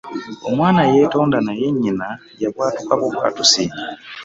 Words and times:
Omwana 0.47 0.81
yetonda 0.95 1.37
naye 1.45 1.67
nyina 1.81 2.07
yabwatuka 2.41 2.91
bubwatusi. 2.99 3.63